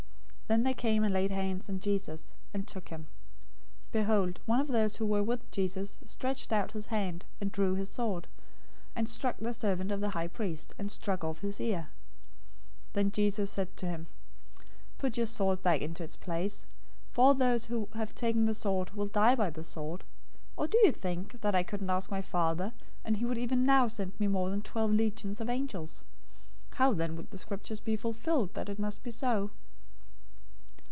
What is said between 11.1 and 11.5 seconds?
off